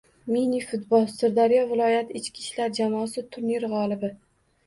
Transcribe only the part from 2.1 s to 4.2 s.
ichki ishlar jamoasi– turnir g‘olibi